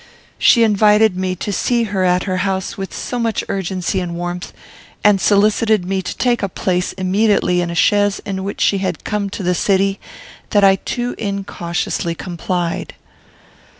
[0.39, 4.51] She invited me to see her at her house with so much urgency and warmth,
[5.03, 9.03] and solicited me to take a place immediately in a chaise in which she had
[9.03, 9.99] come to the city,
[10.49, 12.95] that I too incautiously complied.